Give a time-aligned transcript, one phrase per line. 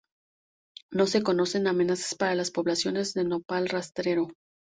[0.91, 4.29] No se conocen amenazas para las poblaciones de nopal rastrero.